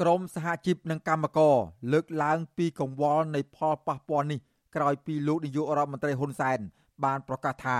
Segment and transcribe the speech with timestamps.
[0.00, 1.56] ក្រមសហជីពនិងកម្មករ
[1.92, 4.40] លើកឡើងពីកង្វល់នៃផលប៉ះពាល់នេះ
[4.76, 6.58] ក្រោយពីលោកនាយករដ្ឋមន្ត្រីហ៊ុនសែន
[7.04, 7.78] បានប្រកាសថា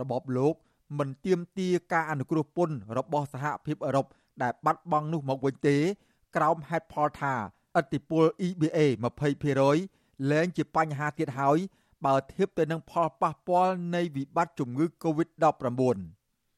[0.00, 0.54] របបលោក
[0.98, 4.06] មិនទាមទារការអនុគ្រោះពន្ធរបស់សហភាពអឺរ៉ុប
[4.42, 5.76] ដែលបាត់បង់នោះមកវិញទេ
[6.36, 7.34] ក្រោមហេតុផលថា
[7.78, 8.78] ឥទ្ធិពល EBA
[9.54, 11.58] 20%លែងជាបញ្ហាទៀតហើយ
[12.04, 15.98] បើធៀបទៅនឹងផលប៉ះពាល់នៃវិបត្តិជំងឺ Covid-19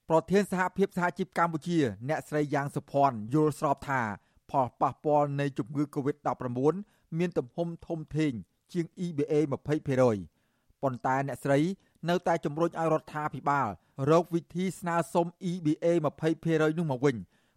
[0.08, 1.78] ប្រធានសហភាពសហជីពកម្ពុជា
[2.08, 4.02] អ្នកស្រីយ៉ាងសុភ័ណ្ឌយល់ស្របថា
[4.50, 6.74] ផលប៉ះពាល់នៃជំងឺ Covid-19
[7.18, 8.32] មានទំហំធំធេង
[8.72, 11.60] ជាង EBA 20%ប៉ុន្តែអ្នកស្រី
[12.08, 13.68] នៅតែជំរុញឲ្យរដ្ឋាភិបាល
[14.10, 15.86] រកវិធីស្នើសុំ EBA
[16.32, 17.16] 20%នោះមកវិញ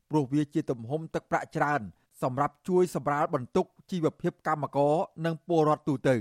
[0.10, 1.82] ព្រោះវាជាទំហំទឹកប្រាក់ច្រើន
[2.24, 4.96] សម្រាប់ជួយសម្រាលបន្ទុកជីវភាពកម្មករ
[5.26, 6.16] និងពលរដ្ឋទូទៅ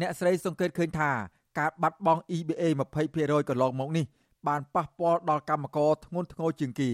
[0.00, 1.10] អ្នកស្រីសង្កេតឃើញថា
[1.58, 2.62] ការបាត់បង់ EBA
[3.06, 4.04] 20%កន្លងមកនេះ
[4.48, 6.90] បានប៉ះពាល់ដល់កម្មករធ្ងន់ធ្ងរជាងគេ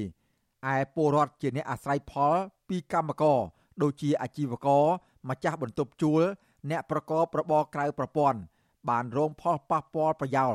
[0.75, 2.35] ឯពលរដ្ឋជាអ្នកអាស្រ័យផល
[2.69, 3.41] ពីកម្មករ
[3.83, 4.85] ដូចជាអាជីវករ
[5.29, 6.23] ម្ចាស់បន្ទប់ជួល
[6.71, 8.41] អ្នកប្រកបរបរក្រៅប្រព័ន្ធ
[8.89, 10.55] បានរងផលប៉ះពាល់ប្រយោល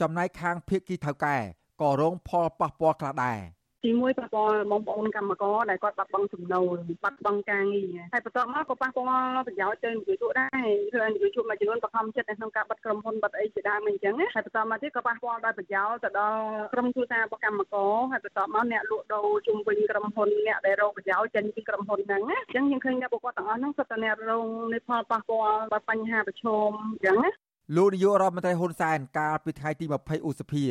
[0.00, 1.36] ចំណែកខាងភៀកគីថៅកែ
[1.80, 3.38] ក៏រងផលប៉ះពាល់ខ្លះដែរ
[3.84, 16.40] ទីមួយប៉ះពាល់បងប្អូនកម្មករដែលគាត់បាត់បង់ចំណូលបាត់បង់ការងារហើយបន្ទាប់មកក៏ប៉ះពាល់ប្រយោជន៍ទៅនិយោជកដែរគឺនិយោជកមួយចំនួនបង្ខំចិត្តនៅក្នុងការបិទក្រុមហ៊ុនបិទអីជាដើមអញ្ចឹងហើយបន្ទាប់មកទៀតក៏ប៉ះពាល់ដល់ប្រយោជន៍ទៅដល់
[16.74, 27.30] ក្រុមគ្រួសាររបស់កម្មករហើយបន្ទាប់មកអ្នកលក់ដូរជុំវិញក្រុមហ៊ុនអ្នកដែលរងប្រយោជន៍ចេញពីក្រុមហ៊ុនហ្នឹងអញ្ចឹងយើងឃើញថាពួកគាត់ទាំងអស់ហ្នឹងសុទ្ធតែអ្នករងនៃផលប៉ះពាល់ដល់បញ្ហាប្រឈមអញ្ចឹងណា
[27.76, 30.64] លោកនាយករដ្ឋមន្ត្រីហ៊ុនសែនកាលពីថ្ងៃទី20ឧសភា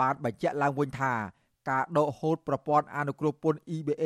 [0.00, 1.14] បានបញ្ជាក់ឡើងវិញថា
[1.70, 4.04] ការដកហូតប្រព័ន្ធអនុគ្រោះពន្ធ EBA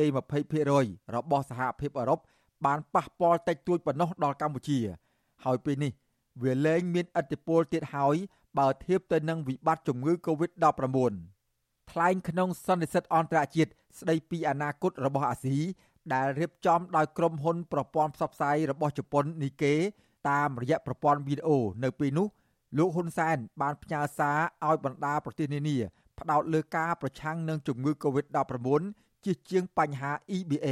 [0.57, 2.19] 20%របស់សហភាពអឺរ៉ុប
[2.67, 4.79] បានប៉ះពាល់តិចតួចប៉ុណ្ណោះដល់កម្ពុជា
[5.45, 5.93] ហើយពេលនេះ
[6.43, 8.17] វាលែងមានឥទ្ធិពលទៀតហើយ
[8.59, 11.15] បើធៀបទៅនឹងវិបត្តិជំងឺ Covid-19
[11.91, 15.59] ថ្លែងក្នុងសន្និសីទអន្តរជាតិស្ដីពីអនាគតរបស់អាស៊ី
[16.15, 19.75] ដែលរៀបចំដោយក្រុមហ៊ុនប្រព័ន្ធផ្សព្វផ្សាយរបស់ជប៉ុននីកេ
[20.31, 22.27] តាមរយៈប្រព័ន្ធវីដេអូនៅពេលនោះ
[22.79, 25.77] លោកហ៊ុនសែនបានផ្ញើសារឲ្យបណ្ដាប្រទេសនានា
[26.19, 28.69] ផ្ដោតលើការប្រឆាំងនឹងជំងឺ Covid-19
[29.25, 30.69] ជាជាងបញ្ហា EBA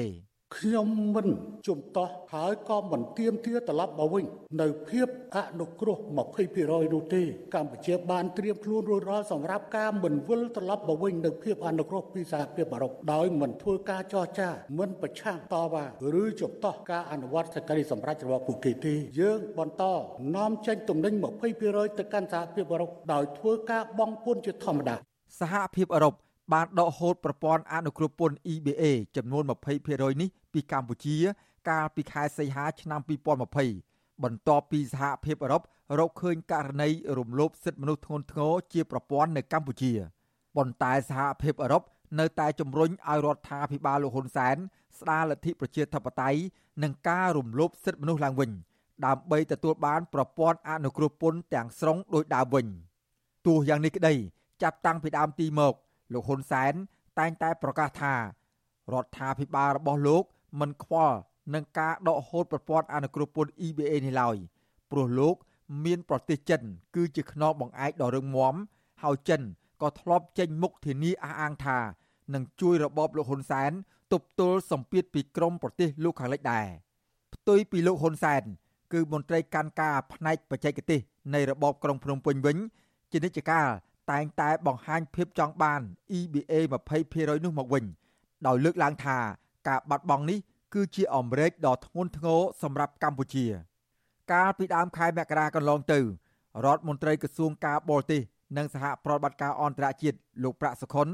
[0.55, 1.29] ខ្ញុំមិន
[1.67, 4.25] ជំទាស់ហើយក៏មិនទៀមទាត្រឡប់មកវិញ
[4.61, 5.97] នៅភាពអនុគ្រោះ
[6.47, 7.23] 20%នោះទេ
[7.55, 15.84] កម្ពុជាបានត្រៀមខ្លួនរួចរាល់សម្រាប់ការមិនវិលត្រឡប់មកវិញនៅភាពអនុគ្រោះពីសហភាពអឺរ៉ុបដោយមិនធ្វើការចរចាមិនប្រឆាំងតវ៉ា
[16.23, 19.84] ឬជំទាស់ការអនុវត្តសេចក្តីសម្រេចរបស់ពួកគេទេយើងបន្ត
[20.37, 21.15] នាំចេញទំនិញ
[21.57, 24.97] 20%ទៅកាន់សហភាពអឺរ៉ុបដោយធ្វើការបង់ពន្ធជាធម្មតា
[25.38, 26.14] សហភាពអឺរ៉ុប
[26.53, 28.84] បានដកហូតប្រព័ន្ធអនុគ្រោះពន្ធ EBA
[29.16, 29.42] ចំនួន
[29.82, 31.16] 20%នេះពីកម្ពុជា
[31.69, 33.00] កាលពីខែសីហាឆ្នាំ
[33.62, 35.62] 2020បន្ទាប់ពីសហភាពអឺរ៉ុប
[35.98, 36.88] រកឃើញករណី
[37.19, 39.92] រំលោភសិទ្ធិមនុស្សធ្ងន់ធ្ងរជាប្រព័ន្ធនៅកម្ពុជា
[40.56, 41.82] ប៉ុន្តែសហភាពអឺរ៉ុប
[42.20, 44.56] នៅតែជំរុញឲ្យរដ្ឋាភិបាលលោកហ៊ុនសែន
[44.98, 46.41] ស្ដារលទ្ធិប្រជាធិបតេយ្យ
[46.82, 48.50] និងការរំលោភសិទ្ធិមនុស្សឡើងវិញ
[49.06, 52.66] ដើម្បីទទួលបានប្រព័ន្ធអនុគ្រោះពន្ធទាំងស្រុងដោយដើមវិញ
[53.47, 54.15] ទោះយ៉ាងនេះក្តី
[54.62, 55.75] ចាប់តាំងពីដើមទីមក
[56.12, 56.75] លោកហ៊ុនសែន
[57.19, 58.21] តែងតែប្រកាសថារ
[59.05, 60.25] ដ្ឋាភិបាលរបស់លោក
[60.61, 61.17] មិនខ្វល់
[61.55, 64.37] នឹងការដកហូតប្រព័ន្ធអនុគ្រោះពន្ធ EBA នេះឡើយ
[64.91, 65.37] ព្រោះលោក
[65.84, 66.62] មានប្រទេសចិន
[66.95, 68.55] គឺជាខ្នងបង្អែកដ៏រឹងមាំ
[69.03, 69.43] ហើយចិន
[69.83, 71.78] ក៏ធ្លាប់ចេញមុខធានាអះអាងថា
[72.34, 73.72] នឹងជួយរបបលោកហ៊ុនសែន
[74.12, 76.66] ទប់ទល់សម្ពាធពីក្រមប្រទេសលោកខាងលិចដែរ
[77.34, 78.43] ផ្ទុយពីលោកហ៊ុនសែន
[78.93, 81.00] គឺមន្ត្រីកាន់ការផ្នែកបច្ចេកទេស
[81.34, 82.56] នៃរបបក្រុងភ្នំពេញវិញ
[83.12, 83.69] ជានិច្ចកាល
[84.11, 85.81] តែងតែបង្ហាញភាពចង់បាន
[86.19, 86.53] EBA
[86.99, 87.84] 20%នោះមកវិញ
[88.47, 89.19] ដោយលើកឡើងថា
[89.69, 90.39] ការបាត់បង់នេះ
[90.75, 93.47] គឺជាអមរែកដ៏ធ្ងន់ធ្ងរសម្រាប់កម្ពុជា
[94.33, 96.00] កាលពីដើមខែមករាកន្លងទៅ
[96.65, 98.22] រដ្ឋមន្ត្រីក្រសួងការបរទេស
[98.56, 101.09] និងសហប្រតិបត្តិការអន្តរជាតិលោកប្រាក់សុខុន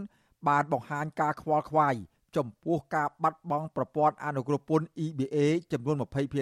[0.49, 1.95] បានបង្ហាញការខ្វល់ខ្វាយ
[2.37, 5.37] ចំពោះការបាត់បង់ប្រព័ន្ធអនុគ្រោះពន្ធ EBA
[5.73, 5.97] ចំនួន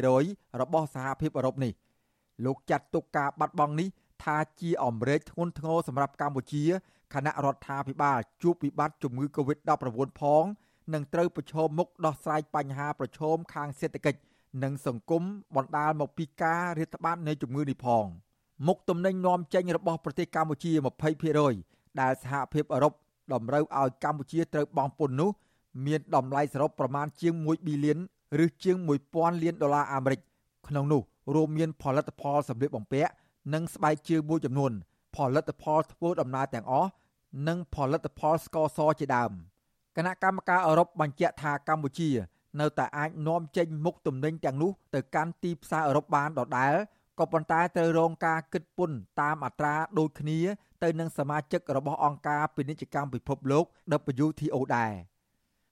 [0.07, 1.73] 20%របស់សហភាពអឺរ៉ុបនេះ
[2.45, 3.89] លោកចាត់ទុកការបាត់បង់នេះ
[4.23, 6.65] ថាជាអំរែកធ្ងន់ធ្ងរសម្រាប់កម្ពុជា
[7.15, 10.45] គណៈរដ្ឋាភិបាលជួបវិបត្តិជំងឺ Covid-19 ផង
[10.95, 14.21] នឹងត្រូវប្រឈមមុខដោះស្រាយបញ្ហាប្រឈមខាងសេដ្ឋកិច្ច
[14.63, 15.23] និងសង្គម
[15.57, 18.05] បណ្ដាលមកពីការរាតត្បាតនៃជំងឺនេះផង
[18.67, 20.73] មុខទំនិញនាំចេញរបស់ប្រទេសកម្ពុជា
[21.37, 22.93] 20%ដែលសហភាពអឺរ៉ុប
[23.33, 25.31] តម្រូវឲ្យកម្ពុជាត្រូវបង់ពន្ធនោះ
[25.87, 27.99] មានតម្លៃសរុបប្រមាណជាង1ប៊ីលាន
[28.45, 28.77] ឬជាង
[29.11, 30.21] 1000លានដុល្លារអាមេរិក
[30.69, 31.03] ក្នុងនោះ
[31.35, 33.13] រួមមានផលិតផលសម្លៀកបំពាក់
[33.53, 34.73] និងស្បែកជើងមួយចំនួន
[35.15, 36.91] ផលិតផលធ្វើដំណើរទាំងអស់
[37.49, 39.33] និងផលិតផលស្ករសជាដើម
[39.97, 42.11] គណៈកម្មការអឺរ៉ុបបញ្ជាក់ថាកម្ពុជា
[42.61, 46.75] នៅតែអាចនាំចេញមុខទំនិញទាំងនោះទៅកាន់ទីផ្សារអឺរ៉ុបបានដដែល
[47.19, 50.39] ក៏ប៉ុន្តែត្រូវរងការគិតពន្ធតាមអត្រាដូចគ្នា
[50.83, 53.65] ទៅនឹងសមាជិករបស់អង្គការពាណិជ្ជកម្មពិភពលោក
[54.27, 54.93] WTO ដែរ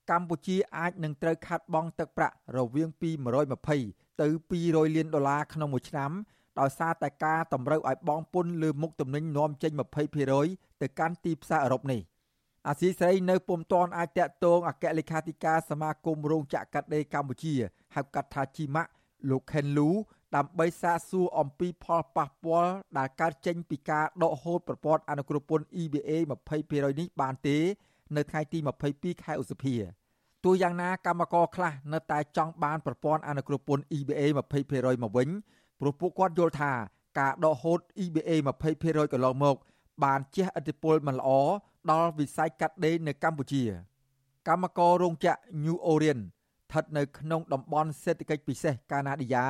[0.09, 3.09] កម្ពុជាអាចនឹងត្រូវខាត់បង់ទឹកប្រាក់រវាងពី
[3.65, 4.27] 120ទៅ
[4.61, 6.11] 200លានដុល្លារក្នុងមួយឆ្នាំ
[6.59, 9.71] ដោយសារតែការតម្រូវឲ្យបង់ពន្ធលើមុខទំនិញនាំចេញ
[10.27, 12.01] 20%ទៅកាន់ទីផ្សារអឺរ៉ុបនេះ
[12.67, 17.55] អាស៊ីសេរីនៅពុំទាន់អាចតាក់ទងអគ្គលេខាធិការសមាគមរោងចក្រកាត់ដេរកម្ពុជា
[17.95, 18.91] ហៅកាត់ថាជីម៉ាក់
[19.29, 19.89] លោកខេនលូ
[20.35, 26.11] ដើម្បីសាកសួរអំពីផលប៉ះពាល់ដែលកើតចេញពីការដកហូតប្រព័ន្ធអនុគ្រោះពន្ធ EBA
[26.55, 27.57] 20%នេះបានទេ
[28.15, 28.59] នៅថ្ងៃទី
[28.91, 29.75] 22ខែឧសភា
[30.45, 34.21] ទោះយ៉ាងណាកម្មករខ្លះនៅតែចង់បានប្រព័ន្ធអនុគ្រោះពន្ធ EBA
[34.63, 35.29] 20%មកវិញ
[35.79, 36.71] ព្រោះពួកគាត់យល់ថា
[37.19, 38.31] ការដកហូត EBA
[38.71, 39.55] 20%កន្លងមក
[40.03, 41.29] បានជះឥទ្ធិពលមិនល្អ
[41.91, 43.63] ដល់វិស័យកាត់ដេរនៅកម្ពុជា
[44.47, 49.45] កម្មកររោងចក្រ New Orient ស្ថិតនៅក្នុងតំបន់សេដ្ឋកិច្ចពិសេសកាណាឌីយ៉ា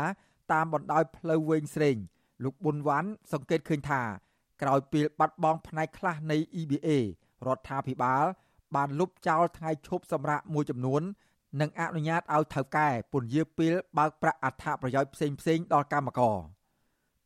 [0.51, 1.97] តាមបណ្ដោយផ្លូវវែងស្រេង
[2.43, 4.01] លោកប៊ុនវ៉ាន់សង្កេតឃើញថា
[4.61, 6.89] ក្រោយពេលបាត់បង់ផ្នែកខ្លះនៃ EBA
[7.47, 8.25] រដ្ឋាភិបាល
[8.75, 11.01] បានលុបចោលថ្ងៃឈប់សម្រាកមួយចំនួន
[11.60, 16.38] និងអនុញ្ញាតឲ្យថៅកែពន្យាពេលបើកប្រាក់អត្ថប្រយោជន៍ផ្សេងផ្សេងដល់កម្មករ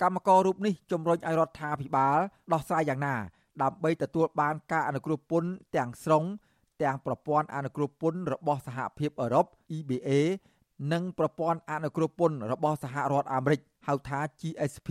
[0.01, 2.17] កម្មកររូបនេះជំរុញឲ្យរដ្ឋាភិបាល
[2.53, 3.15] ដោះស្រាយយ៉ាងណា
[3.61, 6.23] ដើម្បីទទួលបានការអនុគ្រោះពន្ធទាំងស្រុង
[6.83, 9.45] ទាំងប្រព័ន្ធអនុគ្រោះពន្ធរបស់សហភាពអឺរ៉ុប
[9.77, 10.09] EBA
[10.93, 14.89] និងប្រព័ន្ធអនុគ្រោះពន្ធរបស់សហរដ្ឋអាមេរិកហៅថា GSP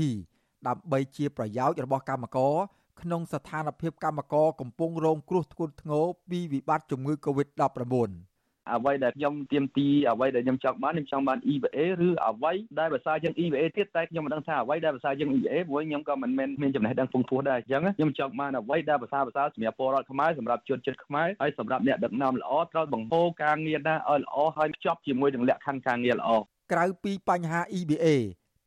[0.66, 2.54] ដើម្បីជាប្រយោជន៍របស់កម្មករ
[3.00, 8.31] ក្នុងស្ថានភាពកម្មករកំពុងរងគ្រោះធ្ងន់ធ្ងរពីវិបត្តិជំងឺ Covid-19
[8.70, 11.78] អ្វីដែលខ្ញុំទៀមទីអ្វីដែលខ្ញុំចង់បានខ្ញុំចង់បាន EVA
[12.08, 26.30] ឬអ្វីដែលភាសាយើង EVA ទៀតតែខ្ញុំមិនដឹងថាអ្វីដែលភាសាយើង EVA ព្រោះខ្ញុំក៏មិនមែនមានចំណេះដឹងពងពោះដែរអញ្ចឹងខ្ញុំចង់បានអ្វីដែលភាសាភាសាសម្រាប់ពលរដ្ឋខ្មែរសម្រាប់ជនជាតិខ្មែរហើយសម្រាប់អ្នកដឹកនាំល្អត្រូវបង្ហូរការងារណាឲ្យល្អហើយភ្ជាប់ជាមួយនឹងលក្ខខណ្ឌការងារល្អ
[26.72, 28.06] ក្រៅពីបញ្ហា EVA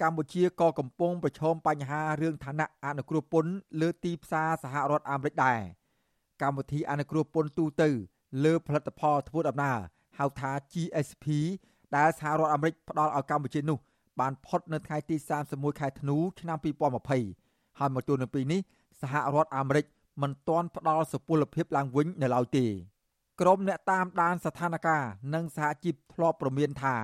[0.01, 3.51] កម្ពុជាក៏កំពុងប្រឈមបញ្ហារឿងឋានៈអនុគ្រោះពន្ធ
[3.81, 5.61] លើទីផ្សារសហរដ្ឋអាមេរិកដែរ
[6.41, 7.89] កម្មវិធីអនុគ្រោះពន្ធទូទៅ
[8.43, 9.79] លើផលិតផលធ្វើដំណើរ
[10.17, 11.25] ហៅថា GSP
[11.95, 13.77] ដែលសហរដ្ឋអាមេរិកផ្ដល់ឲ្យកម្ពុជានោះ
[14.19, 15.15] បានផុតនៅថ្ងៃទី
[15.47, 16.57] 31ខែធ្នូឆ្នាំ
[17.21, 18.61] 2020ហើយមកទល់នឹងពេលនេះ
[19.01, 19.85] សហរដ្ឋអាមេរិក
[20.21, 22.65] មិនទាន់ផ្ដល់សុពលភាពឡើងវិញនៅឡើយទេ
[23.41, 25.01] ក្រុមអ្នកតាមដានស្ថានភាព
[25.33, 26.95] និងសហជីពធ្លាប់ប្រមានថា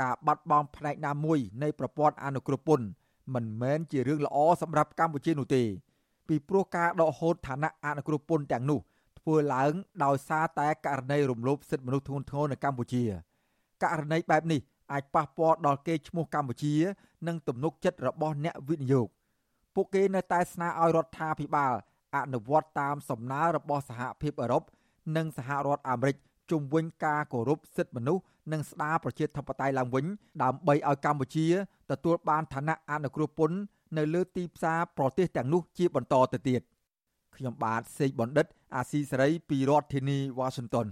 [0.00, 2.86] ការបាត់បង់ផ្នែកណាមួយនៃប្រព័ន្ធអនុគ្រោះពន្ធ
[3.34, 5.62] មិនមែនជារឿងល្អសម្រាប់កម្ពុជានោះទេ
[6.28, 8.80] ពីព្រោះការដកហូតឋានៈអនុគ្រោះពន្ធទាំងនោះ
[9.28, 9.72] ធ្វើឡើង
[10.04, 13.04] ដោយសារតែករណីរំលោភសិទ្ធិមនុស្សធ្ងន់ធ្ងរនៅកម្ពុជា
[13.82, 14.60] ករណីបែបនេះ
[14.92, 16.74] អាចប៉ះពាល់ដល់កេរ្តិ៍ឈ្មោះកម្ពុជា
[17.26, 19.08] និងទំនុកចិត្តរបស់អ្នកវិនិយោគ
[19.74, 21.72] ពួកគេនៅតែស្នើឲ្យរដ្ឋាភិបាល
[22.16, 24.62] អនុវត្តតាមសំណើរបស់សហភាពអឺរ៉ុប
[25.16, 26.16] និងសហរដ្ឋអាមេរិក
[26.50, 28.22] ជុំវិញការគោរពសិទ្ធិមនុស្ស
[28.52, 30.04] និងស្ដារប្រជាធិបតេយ្យឡើងវិញ
[30.42, 31.46] ដើម្បីឲ្យកម្ពុជា
[31.90, 33.58] ទទួលបានឋានៈអនុគ្រោះពន្ធ
[33.98, 36.62] នៅលើទីផ្សារប្រទេសទាំងនោះជាបន្តទៅទៀត
[37.36, 40.88] ខ្ញុំបាទសេកបណ្ឌិត អាស៊ីសេរីពីរដ្ឋធានីវ៉ាស៊ីនតោន